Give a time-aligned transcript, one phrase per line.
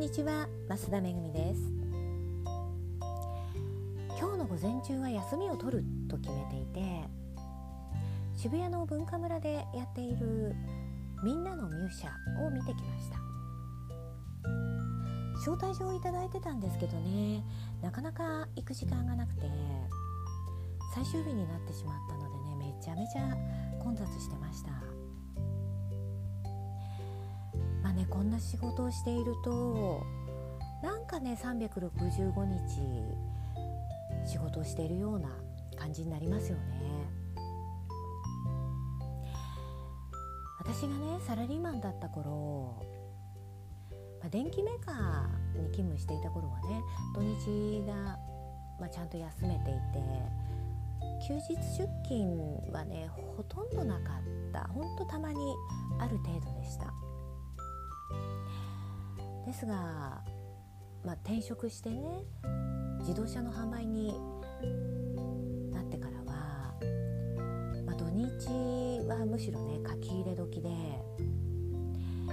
[0.00, 1.60] んにちは増田めぐみです。
[4.18, 7.04] 今日の午前中は休みを取ると決めていて
[8.34, 10.56] 渋谷の文化村でやっている
[11.22, 13.18] みんなのミューシャを見てきました。
[15.40, 17.44] 招待状をいただいてたんですけどね
[17.82, 19.50] なかなか行く時間がなくて
[20.94, 23.36] 最終日になってしまったのでねめちゃめちゃ
[23.84, 24.99] 混雑してました。
[28.00, 30.06] ねこんな仕事をしていると
[30.82, 35.28] なんかね365日仕事をしているような
[35.78, 36.80] 感じになりますよね。
[40.58, 42.76] 私がねサラリーマンだった頃、
[44.20, 46.82] まあ、電気メーカーに勤務していた頃はね
[47.14, 47.94] 土日が、
[48.78, 49.80] まあ、ちゃんと休めていて
[51.26, 54.68] 休日出勤はねほとんどなかった。
[54.68, 55.54] ほんとたまに
[55.98, 56.92] ある程度でした。
[59.50, 59.74] ですが、
[61.04, 62.22] まあ、転職してね
[63.00, 64.14] 自動車の販売に
[65.72, 66.72] なってからは、
[67.84, 72.32] まあ、土日はむしろね書き入れ時で、え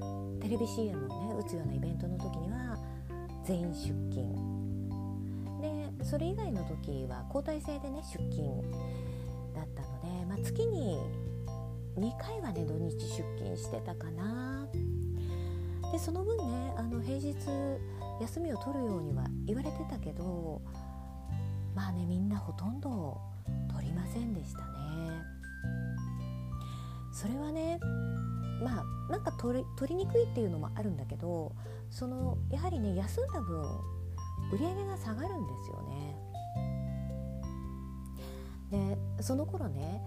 [0.00, 2.78] ー、テレビ CM をね打つようなイベントの時には
[3.44, 4.80] 全員出勤。
[5.60, 8.62] でそれ以外の時は交代制でね出勤
[9.54, 10.98] だったので、まあ、月に
[11.98, 14.79] 2回はね土日出勤してたかなっ
[15.92, 17.34] でその分ねあの平日
[18.20, 20.62] 休みを取るようには言われてたけど
[21.74, 23.18] まあねみんなほとんど
[23.72, 24.64] 取りませんでしたね。
[27.12, 27.80] それはね
[28.62, 31.52] まあなんか取り取りにくいっていうのもあるんだけど
[31.90, 33.62] そのやはりね休んだ分
[34.52, 36.16] 売り上げが下がるんですよね。
[38.70, 40.00] でその頃ね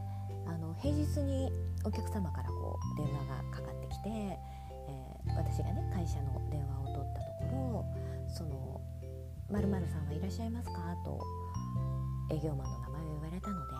[0.48, 1.52] あの平日に
[1.84, 4.40] お客様からこう電話がかかってきて
[5.28, 7.86] 私がね会社の電話を取ったとこ
[8.26, 8.82] ろその
[9.50, 11.20] 「まるさんはいらっしゃいますか?」と
[12.30, 13.74] 営業マンの名前を言われたので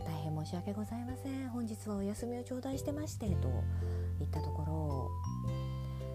[0.04, 3.48] 「大変申し訳ございません本日はお休みを頂戴してまして」と
[4.18, 5.10] 言ったところ、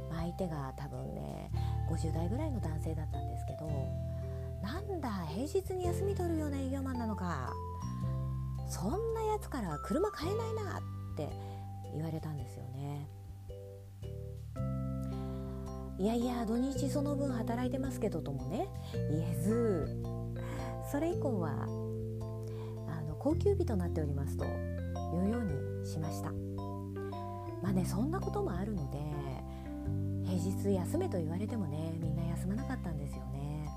[0.10, 1.52] まあ、相手が多分ね
[1.90, 3.68] 50代ぐらいの男性だったんですけど
[4.62, 7.54] 「なんだ平日に休み取るような営業マンなのか
[8.68, 11.30] そんなやつから車買えないな」って
[11.94, 13.08] 言われたんですよね。
[15.98, 18.68] いやいや土日その分働いてますけどともね。
[19.10, 19.88] 言えず
[20.92, 21.64] それ以降は
[22.90, 24.48] あの高級日となっておりますとい
[25.28, 26.32] うようにしました。
[27.64, 28.98] まあねそんなこともあるので
[30.26, 33.70] 平日休めと言われてもねみんな休まなかったんですよね。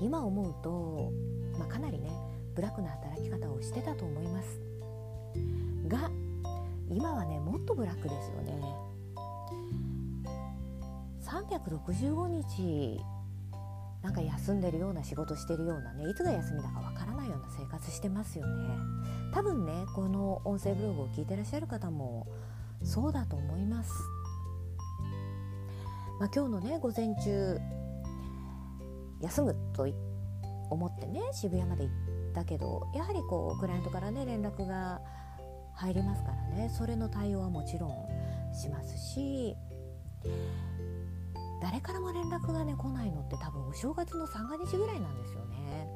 [0.00, 1.12] 今思うと、
[1.58, 2.10] まあ、かなりね
[2.54, 4.60] ブラックな働き方をしてたと思います。
[5.88, 6.10] が
[6.88, 8.93] 今はねもっとブラックですよね。
[11.24, 13.00] 365日
[14.02, 18.74] なんか休んでるような仕事してるようなねいつが休みだかわからないような生活してますよね。
[19.32, 22.26] 多分ねこの音声ブログを聞いてらっしゃる方も
[22.82, 23.90] そうだと思います、
[26.20, 27.58] まあ、今日のね午前中
[29.20, 29.88] 休むと
[30.70, 35.00] 思ってね渋谷まで行ったけどやはりこうクライアントからね連絡が
[35.74, 36.68] 入りますからね。
[36.68, 39.56] それの対応はもちろんしますし
[41.64, 45.88] 誰からも連絡がね来ないのって多分お正月の三が日ぐらいなんですよね。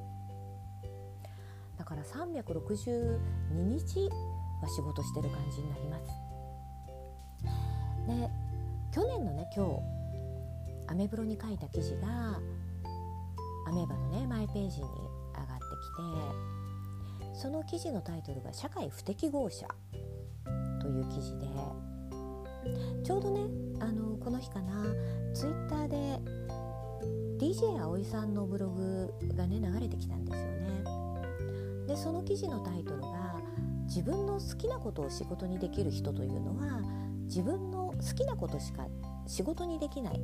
[1.76, 3.18] だから362
[3.52, 4.08] 日
[4.62, 6.06] は仕事してる感じになります。
[8.06, 8.30] で
[8.94, 12.40] 去年のね今日アメブロに書いた記事が
[13.66, 14.86] アメーバのねマイページに
[15.34, 15.64] 上がって
[17.26, 19.68] きてその記事のタイトルが「社会不適合者」
[20.80, 21.46] という記事で
[23.04, 24.84] ちょうどねあのこの日かな
[25.34, 26.20] ツイッターで
[27.38, 30.84] DJ 葵さんのブログがね流れてきたんですよね
[31.86, 33.36] でその記事のタイトルが
[33.88, 36.82] 「自分の好きなことを仕事にできる人というのは
[37.24, 38.86] 自分の好きなことしか
[39.26, 40.20] 仕事にできない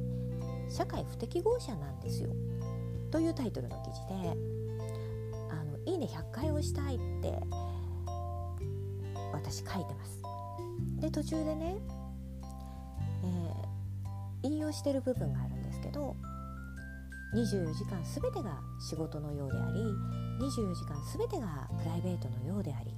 [0.68, 2.30] 社会不適合者なんですよ」
[3.10, 4.36] というタイトルの記事で
[5.50, 7.40] 「あのいいね100回押したい」って
[9.32, 10.20] 私書いてます。
[11.00, 11.78] で途中でね
[14.44, 16.16] 引用してる部分があるんですけど
[17.34, 19.80] 24時間全てが仕事のようであり
[20.40, 22.94] 24時間全てがプライベートのようであり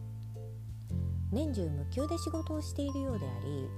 [1.33, 3.69] 年中無休で仕事をしているようであり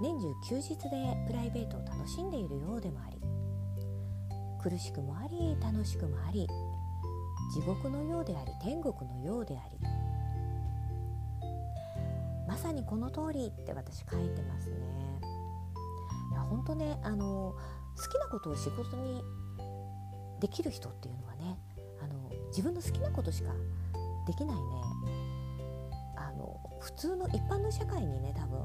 [0.00, 3.18] 年中休日でプライベートを楽しんでいるようでもあり
[4.62, 6.46] 苦しくもあり楽しくもあり
[7.52, 10.04] 地獄のようであり天国のようであり。
[12.46, 14.76] まさにこの通りって私書いてますね。
[16.44, 17.54] 本当ねあの
[17.96, 19.22] 好きなことを仕事に
[20.40, 21.58] できる人っていうのはね
[22.02, 23.50] あの自分の好きなことしか
[24.26, 24.62] できないね。
[26.16, 28.60] あの普通の一般の社会にね多分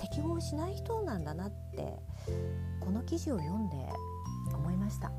[0.00, 1.98] 適合しない人なんだなって
[2.80, 3.76] この記事を読んで
[4.54, 5.10] 思いました。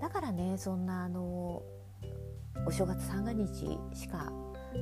[0.00, 1.62] だからねそんなあの
[2.66, 4.32] お正月三が日しか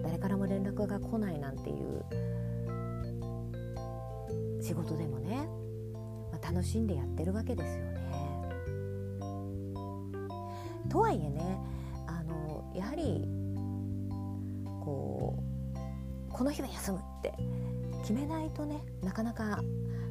[0.03, 2.05] 誰からも連絡が来ないなんていう
[4.61, 5.49] 仕事でもね、
[6.33, 7.99] まあ、楽しんでやってるわけですよね。
[10.89, 11.59] とはいえね
[12.07, 13.29] あのやはり
[14.85, 17.35] こうこの日は休むって
[18.01, 19.61] 決めないとねなかなか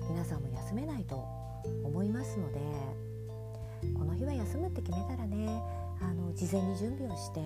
[0.10, 1.26] 皆さんも休めないと
[1.84, 2.60] 思いますので
[3.98, 5.62] この日は休むって決めたらね
[6.02, 7.40] あの事前に準備をして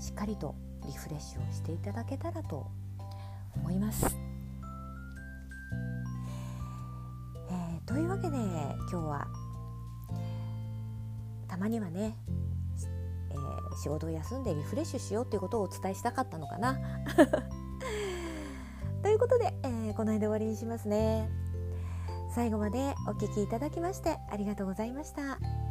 [0.00, 0.54] しっかりと
[0.86, 2.66] リフレッシュをしていただけたらと
[3.54, 4.25] 思います。
[8.16, 9.28] わけで今日は
[11.48, 12.16] たまにはね、
[13.30, 16.76] えー、仕事を休んでリフレッシュしようっていうことをお伝えしたかったのかな。
[19.02, 21.28] ということで、えー、この辺で終わりにしますね。
[22.34, 25.65] 最後までお聴きいただきましてありがとうございました。